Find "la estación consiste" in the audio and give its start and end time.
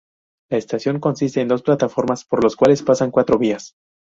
0.49-1.41